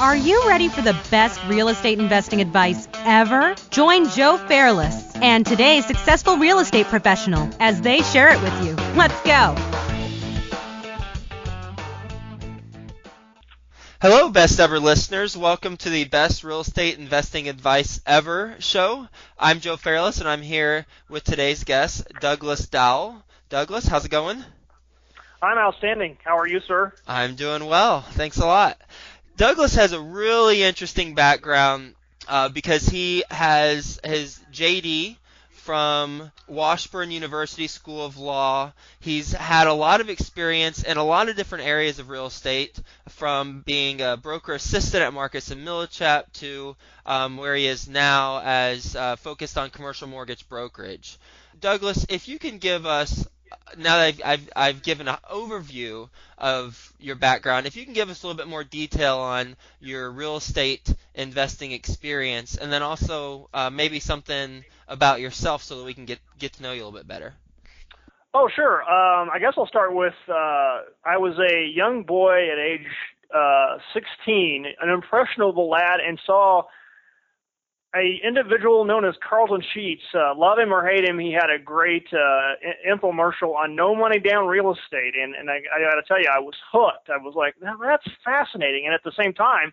[0.00, 3.54] Are you ready for the best real estate investing advice ever?
[3.70, 8.74] Join Joe Fairless and today's successful real estate professional as they share it with you.
[8.96, 9.54] Let's go.
[14.00, 15.36] Hello, best ever listeners.
[15.36, 19.06] Welcome to the best real estate investing advice ever show.
[19.38, 23.22] I'm Joe Fairless and I'm here with today's guest, Douglas Dowell.
[23.50, 24.42] Douglas, how's it going?
[25.42, 26.18] I'm outstanding.
[26.24, 26.92] How are you, sir?
[27.06, 28.02] I'm doing well.
[28.02, 28.78] Thanks a lot.
[29.40, 31.94] Douglas has a really interesting background
[32.28, 35.16] uh, because he has his JD
[35.52, 38.74] from Washburn University School of Law.
[39.00, 42.78] He's had a lot of experience in a lot of different areas of real estate,
[43.08, 46.76] from being a broker assistant at Marcus and Millichap to
[47.06, 51.16] um, where he is now as uh, focused on commercial mortgage brokerage.
[51.58, 53.26] Douglas, if you can give us
[53.76, 58.10] now that I've, I've, I've, given an overview of your background, if you can give
[58.10, 63.48] us a little bit more detail on your real estate investing experience, and then also
[63.54, 66.84] uh, maybe something about yourself so that we can get get to know you a
[66.84, 67.34] little bit better.
[68.32, 68.82] Oh, sure.
[68.82, 72.86] Um, I guess I'll start with uh, I was a young boy at age
[73.34, 76.62] uh, 16, an impressionable lad, and saw
[77.94, 80.02] a individual known as Carleton Sheets.
[80.14, 82.54] Uh, love him or hate him, he had a great uh,
[82.88, 86.28] infomercial on no money down real estate, and and I, I got to tell you,
[86.32, 87.10] I was hooked.
[87.10, 89.72] I was like, that's fascinating, and at the same time.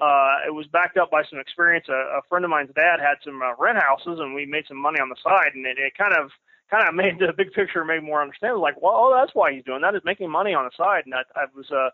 [0.00, 1.86] Uh, it was backed up by some experience.
[1.88, 4.76] A, a friend of mine's dad had some uh, rent houses, and we made some
[4.76, 6.32] money on the side, and it, it kind of
[6.68, 8.60] kind of made the big picture made more understandable.
[8.60, 11.14] Like, well, oh, that's why he's doing that is making money on the side, and
[11.14, 11.90] I, I was uh,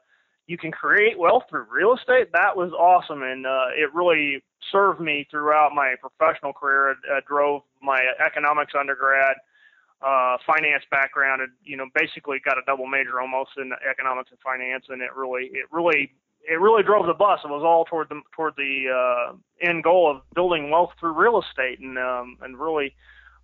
[0.51, 2.33] you can create wealth through real estate.
[2.33, 6.91] That was awesome, and uh, it really served me throughout my professional career.
[6.91, 9.37] It uh, drove my economics undergrad,
[10.03, 14.41] uh, finance background, and you know basically got a double major almost in economics and
[14.41, 16.11] finance, and it really it really
[16.42, 17.39] it really drove the bus.
[17.45, 21.41] It was all toward the toward the uh, end goal of building wealth through real
[21.41, 22.92] estate, and um, and really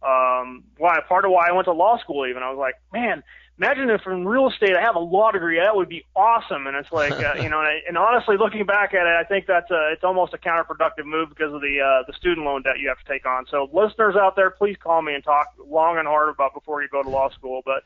[0.03, 2.27] um, why part of why I went to law school.
[2.27, 3.23] Even I was like, man,
[3.58, 6.67] imagine if in real estate I have a law degree, that would be awesome.
[6.67, 9.46] And it's like, uh, you know, and, and honestly, looking back at it, I think
[9.46, 12.78] that's a, it's almost a counterproductive move because of the uh, the student loan debt
[12.78, 13.46] you have to take on.
[13.50, 16.89] So listeners out there, please call me and talk long and hard about before you
[16.89, 17.62] go to law school.
[17.64, 17.83] But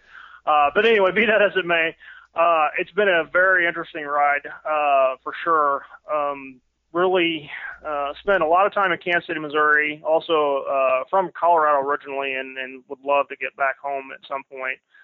[0.46, 1.96] uh, but anyway, be that as it may,
[2.34, 5.82] uh, it's been a very interesting ride uh, for sure.
[6.12, 6.60] Um,
[6.92, 7.48] really
[7.86, 10.02] uh, spent a lot of time in Kansas City, Missouri.
[10.04, 14.42] Also uh, from Colorado originally, and, and would love to get back home at some
[14.50, 14.99] point uh,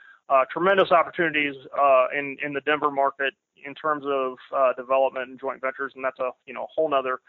[0.51, 5.61] tremendous opportunities uh, in in the Denver market in terms of uh, development and joint
[5.61, 7.21] ventures, and that's a you know whole nother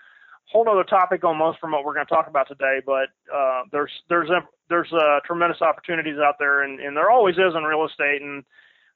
[0.45, 2.79] whole nother topic almost from what we're going to talk about today.
[2.85, 7.35] But uh, there's there's a, there's uh, tremendous opportunities out there, and, and there always
[7.35, 8.43] is in real estate, and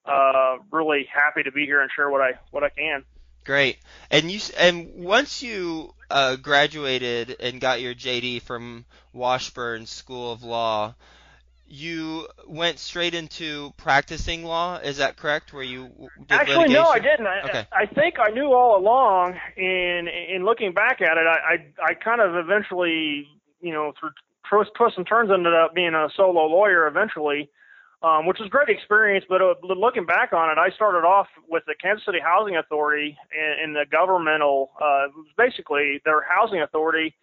[0.05, 3.03] uh, really happy to be here and share what I what I can.
[3.43, 3.79] Great,
[4.09, 10.43] and you and once you uh, graduated and got your JD from Washburn School of
[10.43, 10.93] Law
[11.71, 14.77] you went straight into practicing law.
[14.77, 15.53] Is that correct?
[15.53, 15.89] Where you
[16.19, 16.83] did actually litigation?
[16.83, 17.27] no, I didn't.
[17.27, 17.67] I, okay.
[17.71, 19.35] I think I knew all along.
[19.55, 23.27] In in looking back at it, I I, I kind of eventually,
[23.61, 24.09] you know, through
[24.49, 27.49] twists, twists and turns, ended up being a solo lawyer eventually.
[28.03, 31.61] Um, which was great experience, but uh, looking back on it, I started off with
[31.67, 35.05] the Kansas City Housing Authority in, in the governmental, uh,
[35.37, 37.13] basically their housing authority,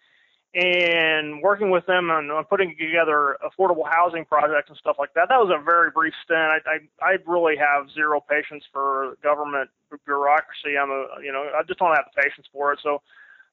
[0.55, 5.29] and working with them on, on putting together affordable housing projects and stuff like that.
[5.29, 6.39] That was a very brief stint.
[6.39, 9.69] I, I, I really have zero patience for government
[10.05, 10.75] bureaucracy.
[10.81, 12.79] I'm a, you know, I just don't have the patience for it.
[12.81, 13.01] So,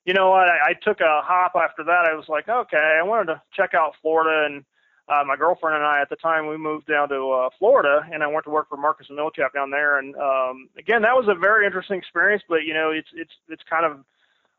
[0.07, 0.49] you know what?
[0.49, 2.09] I, I took a hop after that.
[2.11, 4.65] I was like, okay, I wanted to check out Florida and,
[5.09, 8.25] uh, my girlfriend and I at the time we moved down to uh, Florida and
[8.25, 11.29] I went to work for Marcus and Millichap down there and um again that was
[11.29, 14.05] a very interesting experience but you know it's it's it's kind of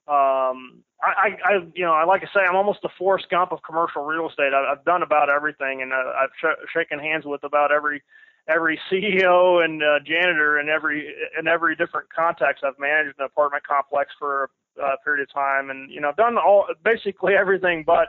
[0.07, 3.61] um, I, I, you know, I like to say I'm almost the Forrest Gump of
[3.61, 4.53] commercial real estate.
[4.53, 8.01] I, I've done about everything, and uh, I've sh- shaken hands with about every
[8.49, 12.63] every CEO and uh, janitor in every in every different context.
[12.63, 14.49] I've managed an apartment complex for
[14.81, 18.07] a period of time, and you know, I've done all basically everything but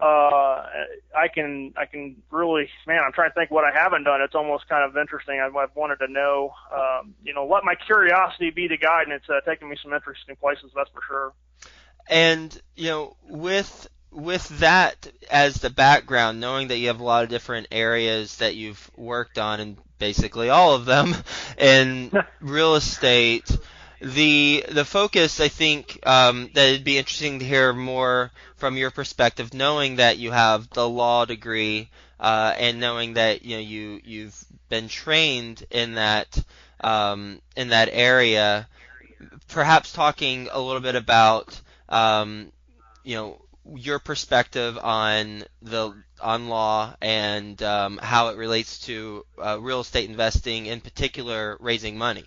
[0.00, 0.66] uh,
[1.16, 4.22] I can I can really man I'm trying to think what I haven't done.
[4.22, 5.40] It's almost kind of interesting.
[5.40, 9.12] I've, I've wanted to know, um, you know, let my curiosity be the guide, and
[9.12, 10.70] it's uh, taken me some interesting places.
[10.74, 11.32] That's for sure.
[12.08, 17.22] And you know, with with that as the background, knowing that you have a lot
[17.22, 21.14] of different areas that you've worked on, and basically all of them
[21.58, 22.10] in
[22.40, 23.50] real estate
[24.00, 28.90] the the focus I think um, that it'd be interesting to hear more from your
[28.90, 31.90] perspective, knowing that you have the law degree
[32.20, 36.42] uh, and knowing that you know you you've been trained in that
[36.82, 38.68] um, in that area.
[39.48, 42.52] perhaps talking a little bit about um,
[43.04, 43.40] you know
[43.76, 50.08] your perspective on the on law and um, how it relates to uh, real estate
[50.08, 52.24] investing, in particular, raising money.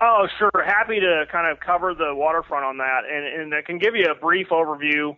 [0.00, 0.50] Oh, sure.
[0.64, 4.04] Happy to kind of cover the waterfront on that, and, and I can give you
[4.10, 5.16] a brief overview.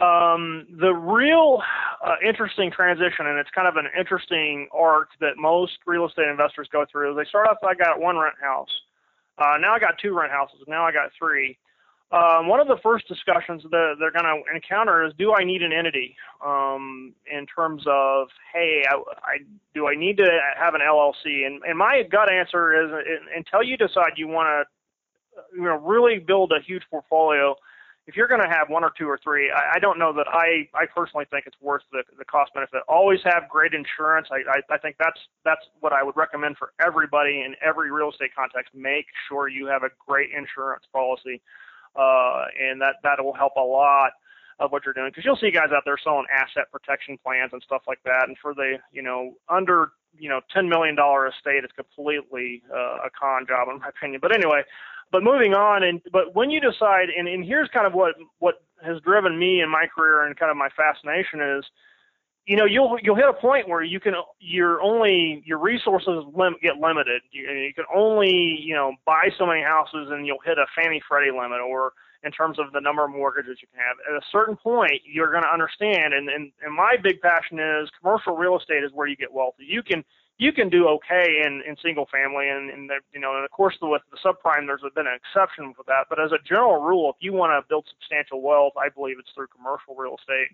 [0.00, 1.62] Um, the real
[2.04, 6.68] uh, interesting transition, and it's kind of an interesting arc that most real estate investors
[6.70, 7.14] go through.
[7.14, 8.68] They start off, I got one rent house.
[9.38, 10.60] Uh, now I got two rent houses.
[10.68, 11.56] Now I got three.
[12.12, 15.62] Um, one of the first discussions that they're going to encounter is, do I need
[15.62, 16.16] an entity?
[16.44, 19.38] Um, in terms of, hey, I, I,
[19.74, 21.46] do I need to have an LLC?
[21.46, 23.04] And, and my gut answer is,
[23.36, 27.56] until you decide you want to, you know, really build a huge portfolio,
[28.06, 30.26] if you're going to have one or two or three, I, I don't know that
[30.28, 32.82] I, I personally think it's worth the, the cost benefit.
[32.88, 34.28] Always have great insurance.
[34.30, 38.10] I, I, I think that's that's what I would recommend for everybody in every real
[38.10, 38.74] estate context.
[38.74, 41.40] Make sure you have a great insurance policy,
[41.96, 44.12] uh, and that that will help a lot
[44.60, 47.62] of what you're doing because you'll see guys out there selling asset protection plans and
[47.62, 48.24] stuff like that.
[48.28, 53.06] And for the you know under you know ten million dollar estate, it's completely uh,
[53.06, 54.20] a con job in my opinion.
[54.22, 54.62] But anyway,
[55.10, 58.62] but moving on, and but when you decide, and, and here's kind of what what
[58.84, 61.64] has driven me in my career and kind of my fascination is,
[62.46, 66.56] you know, you'll you'll hit a point where you can you're only your resources lim-
[66.62, 67.22] get limited.
[67.30, 71.02] You, you can only you know buy so many houses, and you'll hit a Fannie
[71.08, 71.92] Freddie limit, or
[72.22, 73.96] in terms of the number of mortgages you can have.
[74.10, 77.88] At a certain point, you're going to understand, and, and and my big passion is
[78.00, 79.64] commercial real estate is where you get wealthy.
[79.64, 80.04] You can
[80.36, 83.50] you can do okay in, in single family and, and the, you know, and of
[83.52, 86.06] course with the subprime, there's been an exception for that.
[86.10, 89.30] But as a general rule, if you want to build substantial wealth, I believe it's
[89.32, 90.50] through commercial real estate.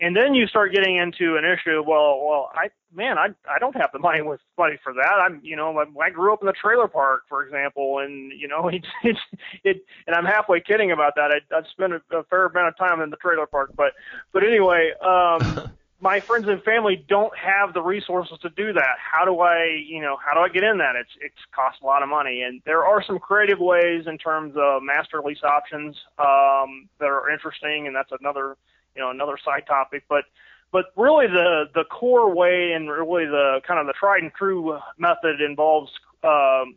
[0.00, 1.82] And then you start getting into an issue.
[1.84, 5.14] Well, well, I man, I I don't have the money with money for that.
[5.20, 8.46] I'm you know I, I grew up in the trailer park, for example, and you
[8.46, 9.16] know it it,
[9.64, 11.32] it and I'm halfway kidding about that.
[11.32, 13.92] I, I've spent a, a fair amount of time in the trailer park, but
[14.32, 18.96] but anyway, um, my friends and family don't have the resources to do that.
[18.98, 20.94] How do I, you know, how do I get in that?
[20.96, 24.54] It's it's costs a lot of money, and there are some creative ways in terms
[24.56, 28.56] of master lease options um, that are interesting, and that's another,
[28.94, 30.04] you know, another side topic.
[30.08, 30.24] But
[30.72, 34.78] but really, the the core way and really the kind of the tried and true
[34.98, 35.90] method involves.
[36.22, 36.76] Um,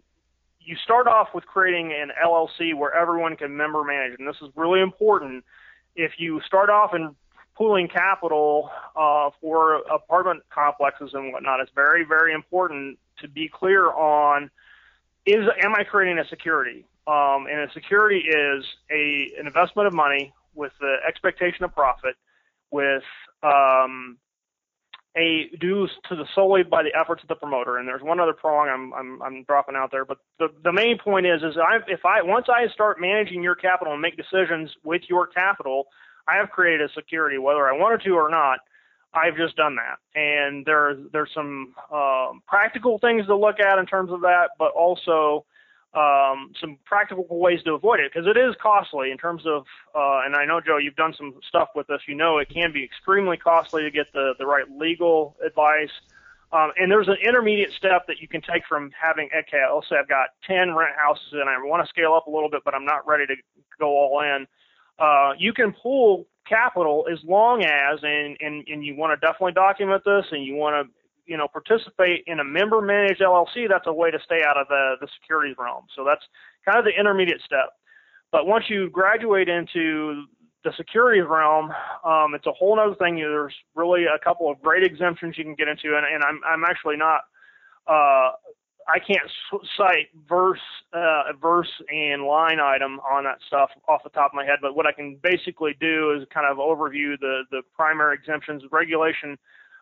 [0.64, 4.50] you start off with creating an LLC where everyone can member manage, and this is
[4.56, 5.44] really important.
[5.96, 7.16] If you start off in
[7.62, 11.60] pooling capital uh, for apartment complexes and whatnot.
[11.60, 14.50] It's very, very important to be clear on
[15.26, 16.86] is am I creating a security?
[17.06, 22.16] Um, and a security is a an investment of money with the expectation of profit,
[22.72, 23.04] with
[23.44, 24.18] um,
[25.18, 27.78] a due to the solely by the efforts of the promoter.
[27.78, 30.98] And there's one other prong I'm I'm, I'm dropping out there, but the the main
[30.98, 34.72] point is is I if I once I start managing your capital and make decisions
[34.84, 35.88] with your capital,
[36.28, 38.60] I have created a security, whether I wanted to or not.
[39.14, 43.86] I've just done that, and there there's some um, practical things to look at in
[43.86, 45.46] terms of that, but also
[45.94, 49.66] um, some practical ways to avoid it because it is costly in terms of.
[49.94, 52.02] Uh, and I know Joe, you've done some stuff with this.
[52.08, 55.92] You know, it can be extremely costly to get the the right legal advice.
[56.54, 59.96] Um, and there's an intermediate step that you can take from having, okay, let's say
[59.96, 62.76] I've got 10 rent houses and I want to scale up a little bit, but
[62.76, 63.36] I'm not ready to
[63.80, 64.48] go all in
[65.02, 69.54] uh, you can pull capital as long as, and, and, and you want to definitely
[69.54, 70.94] document this and you want to,
[71.26, 74.68] you know, participate in a member managed LLC, that's a way to stay out of
[74.68, 75.86] the, the securities realm.
[75.96, 76.24] So that's
[76.66, 77.70] kind of the intermediate step.
[78.32, 80.26] But once you graduate into
[80.64, 81.72] the securities realm,
[82.06, 83.16] um, it's a whole other thing.
[83.16, 86.64] There's really a couple of great exemptions you can get into, and, and I'm, I'm
[86.64, 87.22] actually not
[87.88, 88.32] uh,
[88.88, 89.30] I can't
[89.78, 90.60] cite verse,
[90.94, 94.76] uh, verse and line item on that stuff off the top of my head, but
[94.76, 98.64] what I can basically do is kind of overview the the primary exemptions.
[98.72, 99.38] Regulation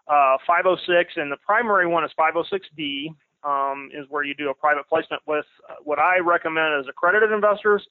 [0.10, 3.14] uh, 506, and the primary one is 506D,
[3.44, 7.32] um, is where you do a private placement with uh, what I recommend as accredited
[7.32, 7.86] investors,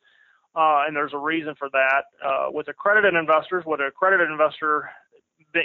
[0.54, 2.02] uh, and there's a reason for that.
[2.24, 4.90] Uh, with accredited investors, what an accredited investor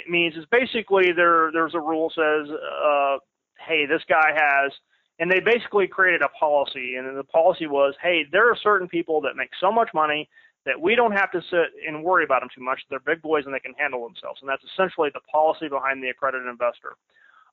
[0.08, 3.18] means is basically there there's a rule says, uh,
[3.66, 4.72] hey, this guy has
[5.18, 9.20] and they basically created a policy and the policy was hey there are certain people
[9.20, 10.28] that make so much money
[10.66, 12.80] that we don't have to sit and worry about them too much.
[12.88, 14.40] They're big boys and they can handle themselves.
[14.40, 16.94] And that's essentially the policy behind the accredited investor.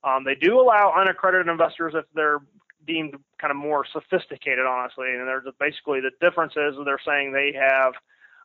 [0.04, 2.40] Um, they do allow unaccredited investors if they're
[2.88, 5.08] deemed kind of more sophisticated honestly.
[5.10, 7.94] And there's basically the difference is they're saying they have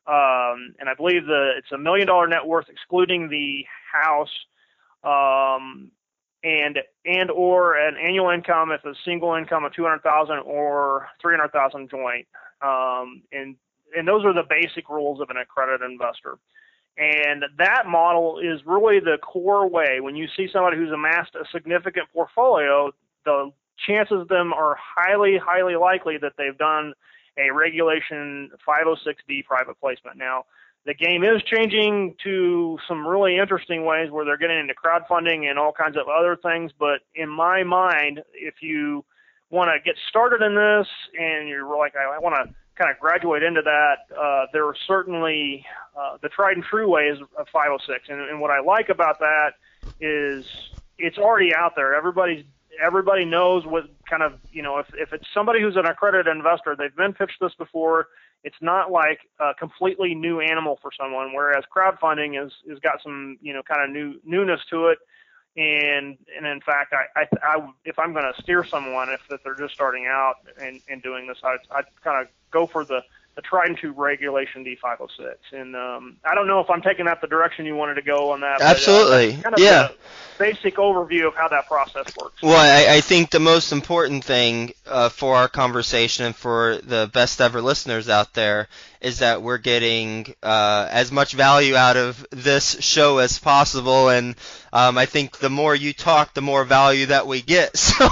[0.08, 4.30] um, and i believe the it's a million dollar net worth excluding the house
[5.02, 5.90] um,
[6.44, 12.26] and and or an annual income if a single income of 200,000 or 300,000 joint.
[12.62, 13.56] Um, and
[13.96, 16.38] and those are the basic rules of an accredited investor.
[16.98, 20.00] And that model is really the core way.
[20.00, 22.92] When you see somebody who's amassed a significant portfolio,
[23.24, 23.52] the
[23.86, 26.94] chances of them are highly, highly likely that they've done
[27.36, 30.16] a Regulation 506D private placement.
[30.16, 30.44] Now,
[30.86, 35.58] the game is changing to some really interesting ways where they're getting into crowdfunding and
[35.58, 36.70] all kinds of other things.
[36.78, 39.04] But in my mind, if you
[39.50, 40.86] want to get started in this
[41.18, 44.76] and you're like, I, I want to kind of graduate into that, uh, there are
[44.86, 45.64] certainly
[45.98, 48.08] uh, the tried and true way is of 506.
[48.08, 49.52] And, and what I like about that
[50.00, 50.46] is
[50.98, 51.94] it's already out there.
[51.94, 52.44] Everybody's
[52.84, 56.76] everybody knows what kind of you know if if it's somebody who's an accredited investor,
[56.76, 58.08] they've been pitched this before.
[58.44, 61.32] It's not like a completely new animal for someone.
[61.34, 64.98] Whereas crowdfunding is has got some you know kind of new newness to it
[65.56, 69.42] and and in fact, I, I, I if I'm going to steer someone, if, if
[69.42, 73.02] they're just starting out and, and doing this, I I kind of go for the
[73.36, 75.34] the tried and true regulation D506.
[75.52, 78.32] And um, I don't know if I'm taking that the direction you wanted to go
[78.32, 78.62] on that.
[78.62, 79.32] Absolutely.
[79.32, 79.88] But, uh, kind of yeah.
[80.38, 82.42] basic overview of how that process works.
[82.42, 87.10] Well, I, I think the most important thing uh, for our conversation and for the
[87.12, 88.68] best ever listeners out there
[89.02, 94.08] is that we're getting uh, as much value out of this show as possible.
[94.08, 94.34] And
[94.72, 97.76] um, I think the more you talk, the more value that we get.
[97.86, 98.08] So.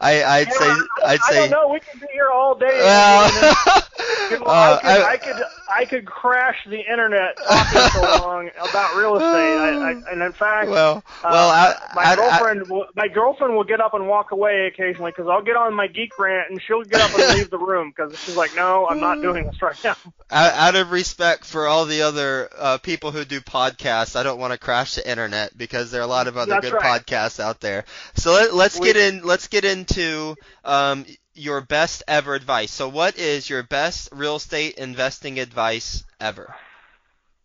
[0.00, 0.70] I, I'd yeah, say
[1.04, 1.36] I'd I say.
[1.36, 1.68] don't know.
[1.68, 2.66] We can be here all day.
[2.66, 3.30] Well,
[4.46, 8.96] uh, I, could, I, I could I could crash the internet talking so long about
[8.96, 9.26] real estate.
[9.28, 13.64] I, I, and in fact, well, uh, I, my I, girlfriend, will, my girlfriend will
[13.64, 16.84] get up and walk away occasionally because I'll get on my geek rant and she'll
[16.84, 19.76] get up and leave the room because she's like, "No, I'm not doing this right
[19.84, 19.96] now."
[20.30, 24.38] Out, out of respect for all the other uh, people who do podcasts, I don't
[24.38, 27.04] want to crash the internet because there are a lot of other That's good right.
[27.04, 27.84] podcasts out there.
[28.14, 29.22] So let, let's We- get in.
[29.22, 31.04] Let's get into um,
[31.38, 32.70] your best ever advice.
[32.70, 36.54] So, what is your best real estate investing advice ever?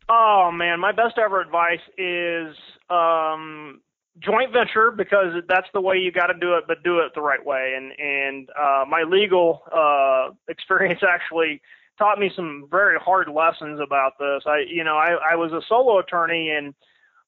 [0.10, 2.56] Oh man, my best ever advice is
[2.90, 3.82] um,
[4.20, 7.22] joint venture because that's the way you got to do it, but do it the
[7.22, 7.74] right way.
[7.78, 11.62] And and uh, my legal uh, experience actually
[11.98, 14.44] taught me some very hard lessons about this.
[14.46, 16.74] I you know I I was a solo attorney and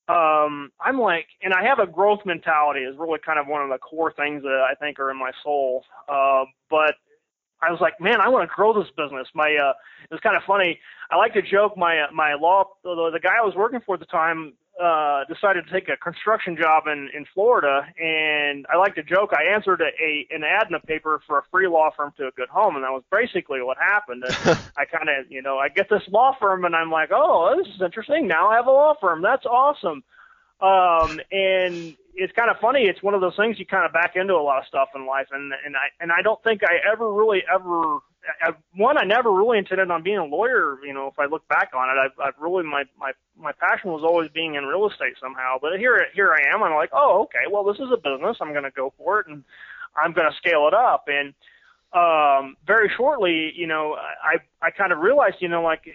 [0.07, 3.69] um I'm like and I have a growth mentality is really kind of one of
[3.69, 5.83] the core things that I think are in my soul.
[6.07, 6.93] Uh, but
[7.61, 9.27] I was like, man, I want to grow this business.
[9.33, 10.79] My uh it was kind of funny.
[11.09, 13.95] I like to joke my uh, my law the, the guy I was working for
[13.95, 18.77] at the time uh decided to take a construction job in in Florida and I
[18.77, 21.67] like to joke I answered a, a an ad in a paper for a free
[21.67, 24.23] law firm to a good home and that was basically what happened.
[24.27, 24.35] And
[24.77, 27.73] I kind of, you know, I get this law firm and I'm like, "Oh, this
[27.73, 28.27] is interesting.
[28.27, 29.21] Now I have a law firm.
[29.21, 30.03] That's awesome."
[30.61, 32.83] Um and it's kind of funny.
[32.83, 35.05] It's one of those things you kind of back into a lot of stuff in
[35.05, 37.97] life, and and I and I don't think I ever really ever
[38.41, 40.77] I, one I never really intended on being a lawyer.
[40.85, 43.91] You know, if I look back on it, I've, I've really my my my passion
[43.91, 45.57] was always being in real estate somehow.
[45.61, 46.63] But here here I am.
[46.63, 47.51] I'm like, oh, okay.
[47.51, 48.37] Well, this is a business.
[48.41, 49.43] I'm going to go for it, and
[49.95, 51.07] I'm going to scale it up.
[51.07, 51.33] And
[51.93, 55.85] um, very shortly, you know, I I kind of realized, you know, like,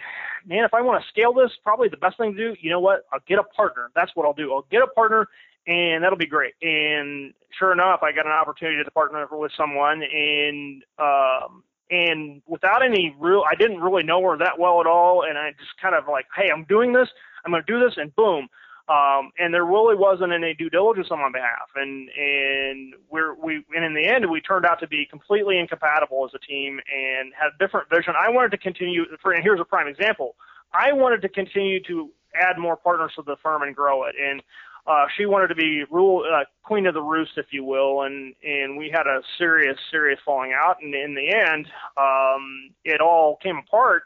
[0.47, 2.81] man, if I want to scale this, probably the best thing to do, you know
[2.81, 3.05] what?
[3.13, 3.91] I'll get a partner.
[3.95, 4.53] That's what I'll do.
[4.53, 5.29] I'll get a partner
[5.67, 6.55] and that'll be great.
[6.63, 12.85] And sure enough, I got an opportunity to partner with someone, and um, and without
[12.85, 15.95] any real, I didn't really know her that well at all, and I just kind
[15.95, 17.09] of like, hey, I'm doing this,
[17.45, 18.49] I'm going to do this, and boom.
[18.89, 23.65] Um, and there really wasn't any due diligence on my behalf, and and we're we
[23.75, 27.33] and in the end we turned out to be completely incompatible as a team and
[27.39, 28.15] had different vision.
[28.19, 29.05] I wanted to continue.
[29.23, 30.35] For and here's a prime example.
[30.73, 34.43] I wanted to continue to add more partners to the firm and grow it, and
[34.87, 38.35] uh, she wanted to be rule uh, queen of the roost, if you will, and
[38.43, 40.77] and we had a serious, serious falling out.
[40.83, 44.03] And in the end, um, it all came apart.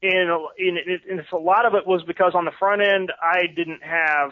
[0.00, 3.10] And, and, it, and it's, a lot of it was because on the front end,
[3.20, 4.30] I didn't have,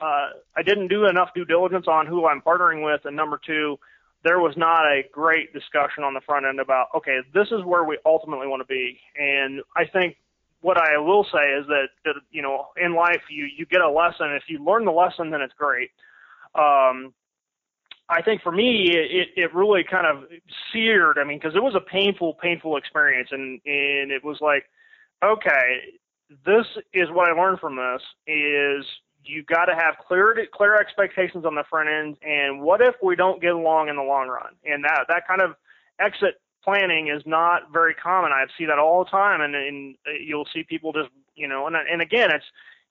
[0.00, 3.80] uh, I didn't do enough due diligence on who I'm partnering with, and number two,
[4.22, 7.82] there was not a great discussion on the front end about, okay, this is where
[7.82, 9.00] we ultimately want to be.
[9.18, 10.16] And I think
[10.60, 13.90] what I will say is that, that you know in life you you get a
[13.90, 14.32] lesson.
[14.32, 15.90] If you learn the lesson, then it's great.
[16.54, 17.14] Um,
[18.08, 20.24] I think for me it it really kind of
[20.72, 21.18] seared.
[21.18, 24.64] I mean, because it was a painful painful experience, and and it was like,
[25.24, 25.80] okay,
[26.44, 28.84] this is what I learned from this is
[29.24, 33.16] you got to have clear clear expectations on the front end and what if we
[33.16, 35.54] don't get along in the long run and that that kind of
[36.00, 38.32] exit planning is not very common.
[38.32, 41.76] I see that all the time, and, and you'll see people just, you know, and
[41.76, 42.44] and again, it's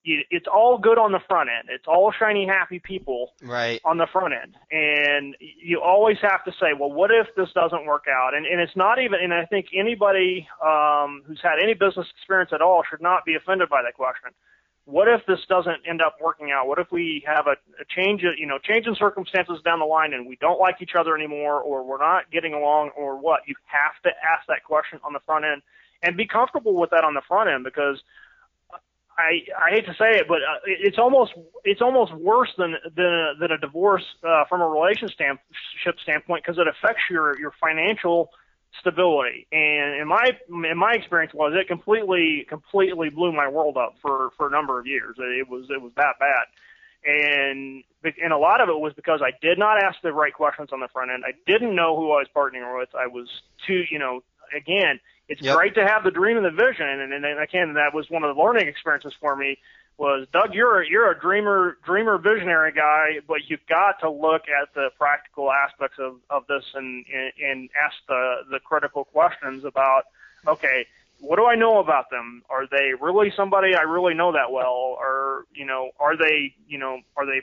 [0.03, 1.69] you, it's all good on the front end.
[1.69, 3.81] It's all shiny, happy people right.
[3.83, 7.85] on the front end, and you always have to say, well, what if this doesn't
[7.85, 8.33] work out?
[8.33, 9.19] And and it's not even.
[9.21, 13.35] And I think anybody um, who's had any business experience at all should not be
[13.35, 14.31] offended by that question.
[14.87, 16.65] What if this doesn't end up working out?
[16.65, 20.13] What if we have a, a change, you know, change in circumstances down the line,
[20.13, 23.41] and we don't like each other anymore, or we're not getting along, or what?
[23.47, 25.61] You have to ask that question on the front end,
[26.01, 28.01] and be comfortable with that on the front end because
[29.17, 31.33] I I hate to say it, but uh, it's almost
[31.65, 35.19] it's almost worse than than than a divorce uh, from a relationship
[36.01, 38.29] standpoint because it affects your your financial
[38.79, 39.47] stability.
[39.51, 40.31] And in my
[40.71, 44.79] in my experience was it completely completely blew my world up for for a number
[44.79, 45.15] of years.
[45.17, 46.45] It was it was that bad.
[47.05, 47.83] And
[48.21, 50.79] and a lot of it was because I did not ask the right questions on
[50.79, 51.23] the front end.
[51.25, 52.89] I didn't know who I was partnering with.
[52.95, 53.27] I was
[53.65, 54.23] too, you know,
[54.55, 55.55] again, it's Yep.
[55.55, 58.23] great to have the dream and the vision, and, and, and again, that was one
[58.23, 59.57] of the learning experiences for me.
[59.97, 64.43] Was Doug, you're a, you're a dreamer, dreamer, visionary guy, but you've got to look
[64.43, 69.65] at the practical aspects of, of this and, and and ask the the critical questions
[69.65, 70.03] about,
[70.47, 70.85] okay,
[71.19, 72.43] what do I know about them?
[72.47, 76.77] Are they really somebody I really know that well, or you know, are they you
[76.77, 77.41] know, are they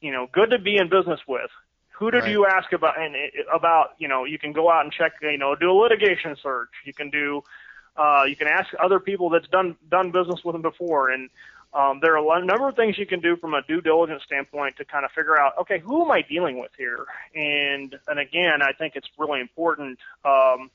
[0.00, 1.50] you know good to be in business with?
[1.98, 2.30] Who did Right.
[2.30, 3.00] you ask about?
[3.00, 5.74] And it- about you know, you can go out and check, you know, do a
[5.74, 6.70] litigation search.
[6.84, 7.42] You can do,
[7.96, 11.30] uh, you can ask other people that's done done business with them before, and
[11.76, 14.76] um, there are a number of things you can do from a due diligence standpoint
[14.78, 17.04] to kind of figure out, okay, who am I dealing with here?
[17.34, 19.98] And and again, I think it's really important.
[20.24, 20.70] Um,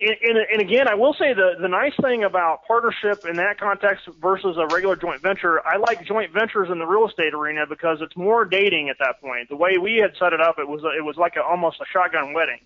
[0.00, 3.58] and, and, and again, I will say the the nice thing about partnership in that
[3.58, 7.66] context versus a regular joint venture, I like joint ventures in the real estate arena
[7.68, 9.48] because it's more dating at that point.
[9.48, 11.84] The way we had set it up, it was it was like a, almost a
[11.92, 12.60] shotgun wedding.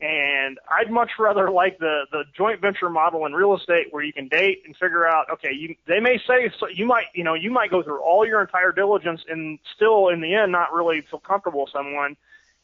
[0.00, 4.14] And I'd much rather like the the joint venture model in real estate where you
[4.14, 7.34] can date and figure out, okay, you they may say so you might you know
[7.34, 11.02] you might go through all your entire diligence and still in the end not really
[11.10, 12.16] feel comfortable with someone.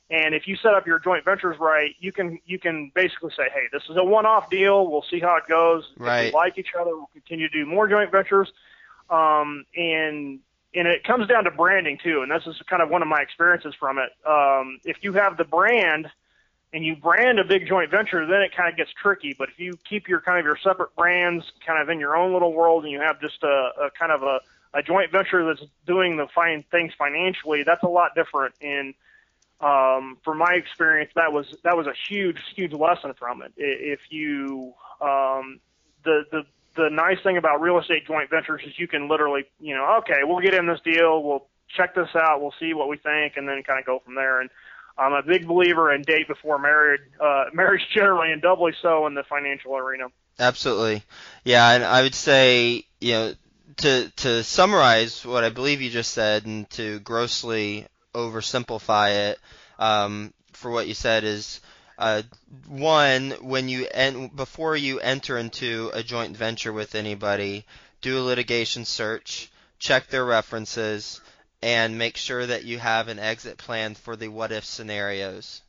[0.09, 3.49] And if you set up your joint ventures right, you can you can basically say,
[3.53, 4.89] hey, this is a one-off deal.
[4.91, 5.85] We'll see how it goes.
[5.97, 6.33] If Right.
[6.33, 8.51] we like each other, we'll continue to do more joint ventures.
[9.11, 10.41] Um, and
[10.75, 12.23] and it comes down to branding too.
[12.23, 14.11] And this is kind of one of my experiences from it.
[14.27, 16.09] Um, if you have the brand
[16.77, 19.35] and you brand a big joint venture, then it kind of gets tricky.
[19.37, 22.35] But if you keep your kind of your separate brands kind of in your own
[22.35, 24.41] little world, and you have just a, a kind of a,
[24.75, 28.57] a joint venture that's doing the fine things financially, that's a lot different.
[28.61, 28.93] And
[29.63, 33.55] um, from my experience, that was that was a huge huge lesson from it.
[33.57, 35.61] If you um,
[36.05, 36.43] the the
[36.77, 40.25] the nice thing about real estate joint ventures is you can literally you know okay
[40.25, 43.49] we'll get in this deal we'll check this out we'll see what we think and
[43.49, 44.51] then kind of go from there and
[44.99, 49.15] I'm a big believer in date before marriage uh, marriage generally and doubly so in
[49.15, 50.07] the financial arena.
[50.39, 51.03] Absolutely.
[51.45, 53.35] Yeah, and I would say, you know,
[53.79, 59.39] to to summarize what I believe you just said and to grossly oversimplify it,
[59.79, 61.61] um, for what you said is
[61.99, 62.23] uh,
[62.69, 67.65] one, when you en- before you enter into a joint venture with anybody,
[68.03, 71.21] do a litigation search, check their references,
[71.63, 75.63] and make sure that you have an exit plan for the what if scenarios.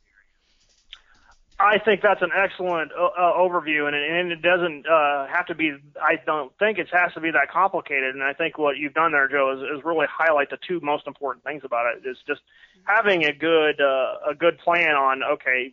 [1.60, 5.46] I think that's an excellent uh, uh, overview, and it, and it doesn't uh, have
[5.46, 5.76] to be.
[6.00, 8.14] I don't think it has to be that complicated.
[8.14, 11.08] And I think what you've done there, Joe, is, is really highlight the two most
[11.08, 12.08] important things about it.
[12.08, 12.42] Is just
[12.84, 15.24] having a good uh, a good plan on.
[15.24, 15.72] Okay,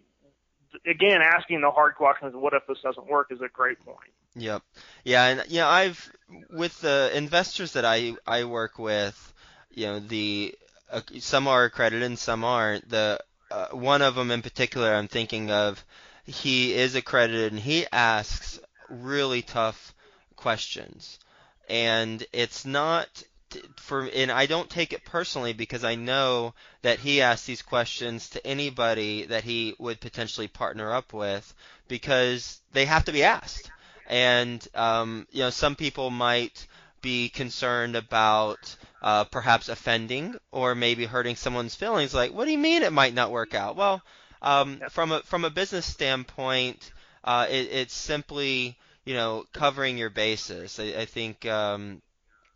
[0.87, 2.33] again, asking the hard questions.
[2.35, 3.27] What if this doesn't work?
[3.29, 4.09] Is a great point.
[4.35, 4.63] Yep.
[5.03, 6.11] Yeah, and know, I've
[6.49, 9.33] with the investors that I I work with,
[9.75, 10.55] you know, the
[10.91, 12.89] uh, some are accredited and some aren't.
[12.89, 13.19] The
[13.51, 15.83] uh, one of them in particular, I'm thinking of,
[16.25, 18.59] he is accredited and he asks
[18.89, 19.93] really tough
[20.35, 21.19] questions,
[21.69, 23.07] and it's not
[23.77, 28.29] for and I don't take it personally because I know that he asks these questions
[28.29, 31.53] to anybody that he would potentially partner up with
[31.87, 33.71] because they have to be asked
[34.07, 36.67] and um, you know some people might
[37.01, 42.11] be concerned about uh, perhaps offending or maybe hurting someone's feelings.
[42.11, 43.75] Like, what do you mean it might not work out?
[43.75, 44.01] Well,
[44.41, 46.91] um, from a from a business standpoint,
[47.23, 50.79] uh, it, it's simply you know covering your bases.
[50.79, 52.01] I, I think um,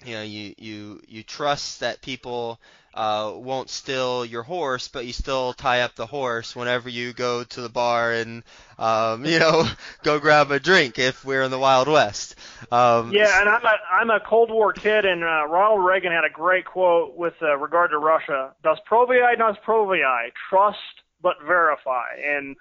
[0.05, 2.59] you know you you you trust that people
[2.93, 7.43] uh, won't steal your horse, but you still tie up the horse whenever you go
[7.43, 8.43] to the bar and
[8.77, 9.67] um, you know
[10.03, 12.35] go grab a drink if we're in the Wild West.
[12.71, 16.23] Um, Yeah, and I'm a I'm a Cold War kid, and uh, Ronald Reagan had
[16.23, 20.77] a great quote with uh, regard to Russia: "Das proviai, nas proviai, trust
[21.21, 22.55] but verify." And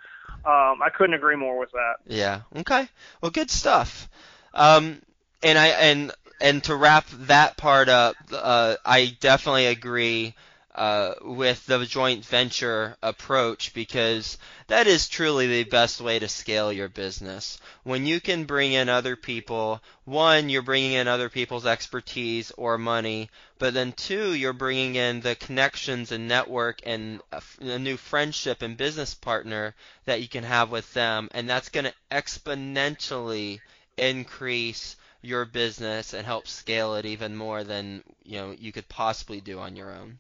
[0.45, 1.97] um, I couldn't agree more with that.
[2.07, 2.43] Yeah.
[2.57, 2.89] Okay.
[3.21, 4.09] Well, good stuff.
[4.55, 5.01] Um,
[5.43, 10.35] and I and and to wrap that part up, uh, I definitely agree
[10.79, 16.73] uh, with the joint venture approach because that is truly the best way to scale
[16.73, 17.59] your business.
[17.83, 22.79] When you can bring in other people, one, you're bringing in other people's expertise or
[22.79, 27.97] money, but then two, you're bringing in the connections and network and a, a new
[27.97, 29.75] friendship and business partner
[30.05, 33.59] that you can have with them, and that's going to exponentially
[33.97, 39.41] increase your business and help scale it even more than you know you could possibly
[39.41, 40.19] do on your own.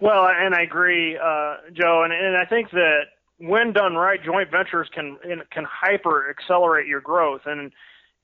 [0.00, 3.06] Well, and I agree, uh, Joe, and, and I think that
[3.38, 5.18] when done right, joint ventures can
[5.50, 7.72] can hyper accelerate your growth, and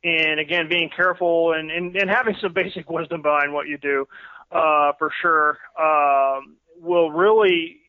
[0.04, 4.06] and again, being careful and, and, and having some basic wisdom behind what you do,
[4.52, 7.80] uh, for sure, um, will really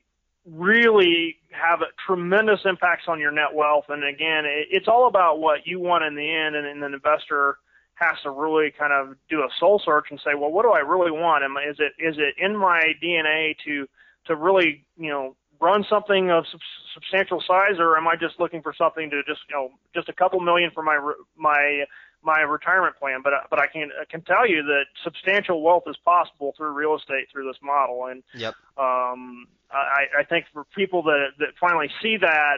[0.46, 3.86] really have tremendous impacts on your net wealth.
[3.90, 6.94] And again, it, it's all about what you want in the end, and, and an
[6.94, 7.58] investor
[7.96, 10.80] has to really kind of do a soul search and say, well, what do I
[10.80, 11.44] really want?
[11.44, 13.88] Am is it is it in my DNA to
[14.28, 16.60] to really you know run something of sub-
[16.94, 20.14] substantial size, or am I just looking for something to just you know just a
[20.14, 21.00] couple million for my
[21.38, 21.86] my
[22.22, 23.22] my retirement plan?
[23.24, 26.96] But but I can I can tell you that substantial wealth is possible through real
[26.96, 28.56] estate through this model, and yep.
[28.78, 32.58] um, I, I think for people that that finally see that,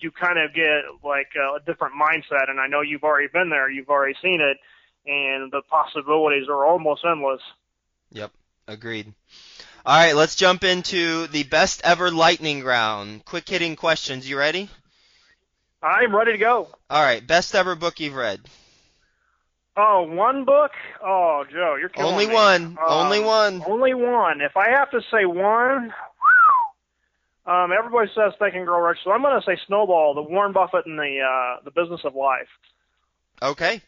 [0.00, 2.48] you kind of get like a different mindset.
[2.48, 4.56] And I know you've already been there, you've already seen it
[5.08, 7.40] and the possibilities are almost endless.
[8.12, 8.30] Yep,
[8.66, 9.12] agreed.
[9.86, 13.24] All right, let's jump into the best ever lightning round.
[13.24, 14.28] Quick hitting questions.
[14.28, 14.68] You ready?
[15.82, 16.68] I'm ready to go.
[16.90, 18.40] All right, best ever book you've read.
[19.76, 20.72] Oh, one book?
[21.02, 22.24] Oh, Joe, you're killing me.
[22.24, 22.34] Only me.
[22.34, 22.62] one.
[22.64, 23.62] Um, Only one.
[23.66, 24.40] Only one.
[24.40, 25.94] If I have to say one,
[27.46, 30.52] um, everybody says Think and Grow Rich, so I'm going to say Snowball, the Warren
[30.52, 32.48] Buffett and the uh, the Business of Life.
[33.40, 33.80] Okay.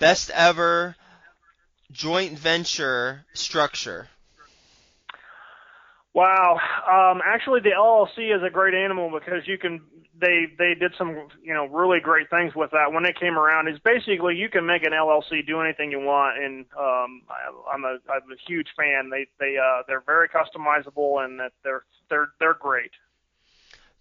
[0.00, 0.96] Best ever
[1.92, 4.08] joint venture structure.
[6.14, 6.58] Wow.
[6.88, 9.82] Um, actually, the LLC is a great animal because you can.
[10.18, 13.68] They they did some you know really great things with that when it came around.
[13.68, 17.84] Is basically you can make an LLC do anything you want, and um, I, I'm
[17.84, 19.10] a I'm a huge fan.
[19.10, 22.90] They they uh, they're very customizable and that they're they're they're great.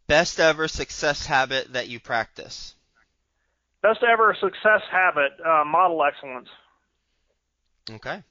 [0.08, 2.74] Best ever success habit that you practice.
[3.82, 6.50] Best ever success habit, uh, model excellence.
[7.90, 8.22] Okay.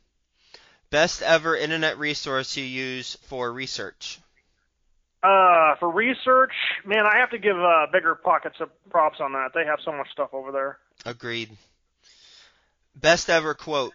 [0.91, 4.21] Best ever internet resource you use for research.
[5.23, 6.53] Uh, for research,
[6.85, 9.51] man, I have to give uh, BiggerPockets of props on that.
[9.55, 10.79] They have so much stuff over there.
[11.05, 11.51] Agreed.
[12.95, 13.93] Best ever quote.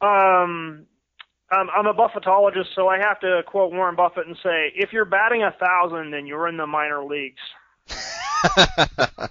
[0.00, 0.86] Um,
[1.50, 5.04] I'm, I'm a Buffettologist, so I have to quote Warren Buffett and say, "If you're
[5.04, 7.40] batting a thousand, then you're in the minor leagues."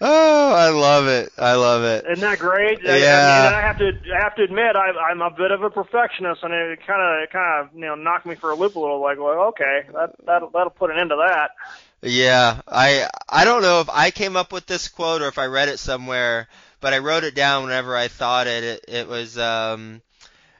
[0.00, 1.32] oh, I love it.
[1.38, 2.04] I love it.
[2.10, 2.80] Isn't that great?
[2.82, 2.92] Yeah.
[2.92, 5.62] I, I, mean, I have to I have to admit I, I'm a bit of
[5.62, 8.76] a perfectionist, and it kind of kind of you know knocked me for a loop
[8.76, 9.00] a little.
[9.00, 11.50] Like, well, okay, that that'll that'll put an end to that.
[12.02, 15.46] Yeah, I I don't know if I came up with this quote or if I
[15.46, 16.48] read it somewhere,
[16.80, 18.64] but I wrote it down whenever I thought it.
[18.64, 20.02] It, it was um,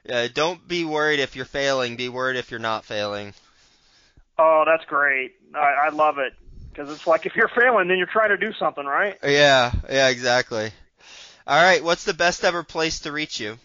[0.09, 1.95] uh, don't be worried if you're failing.
[1.95, 3.33] Be worried if you're not failing.
[4.39, 5.35] Oh, that's great.
[5.55, 6.33] I, I love it
[6.77, 9.17] because it's like if you're failing, then you're trying to do something, right?
[9.23, 10.71] Yeah, yeah, exactly.
[11.47, 13.57] All right, what's the best ever place to reach you?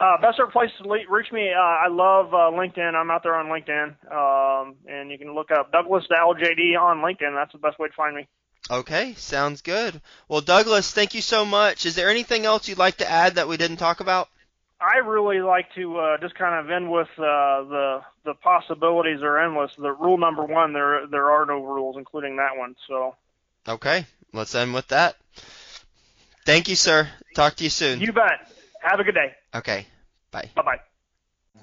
[0.00, 1.50] Uh, best ever place to le- reach me.
[1.50, 2.94] Uh, I love uh, LinkedIn.
[2.94, 6.98] I'm out there on LinkedIn, um, and you can look up Douglas Dow JD on
[6.98, 7.34] LinkedIn.
[7.34, 8.26] That's the best way to find me.
[8.70, 10.00] Okay, sounds good.
[10.28, 11.86] Well, Douglas, thank you so much.
[11.86, 14.28] Is there anything else you'd like to add that we didn't talk about?
[14.82, 19.38] I really like to uh, just kind of end with uh, the the possibilities are
[19.38, 19.70] endless.
[19.78, 22.74] The rule number one, there there are no rules, including that one.
[22.88, 23.14] So.
[23.68, 25.16] Okay, let's end with that.
[26.44, 27.08] Thank you, sir.
[27.34, 28.00] Talk to you soon.
[28.00, 28.50] You bet.
[28.82, 29.32] Have a good day.
[29.54, 29.86] Okay,
[30.32, 30.50] bye.
[30.56, 30.80] Bye bye.